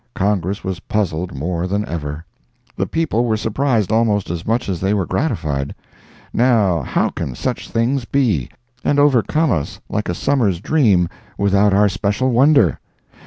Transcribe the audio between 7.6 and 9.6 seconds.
things be, and overcome